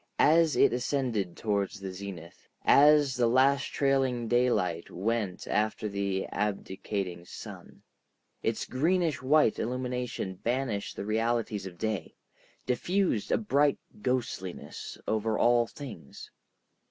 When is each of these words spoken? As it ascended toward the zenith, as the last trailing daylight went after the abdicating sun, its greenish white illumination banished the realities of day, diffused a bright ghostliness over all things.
As 0.17 0.55
it 0.55 0.73
ascended 0.73 1.37
toward 1.37 1.69
the 1.73 1.91
zenith, 1.91 2.47
as 2.65 3.15
the 3.17 3.27
last 3.27 3.65
trailing 3.65 4.27
daylight 4.27 4.89
went 4.89 5.45
after 5.45 5.87
the 5.87 6.25
abdicating 6.31 7.23
sun, 7.23 7.83
its 8.41 8.65
greenish 8.65 9.21
white 9.21 9.59
illumination 9.59 10.39
banished 10.41 10.95
the 10.95 11.05
realities 11.05 11.67
of 11.67 11.77
day, 11.77 12.15
diffused 12.65 13.31
a 13.31 13.37
bright 13.37 13.77
ghostliness 14.01 14.97
over 15.07 15.37
all 15.37 15.67
things. 15.67 16.31